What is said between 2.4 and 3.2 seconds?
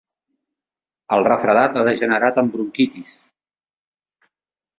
en bronquitis.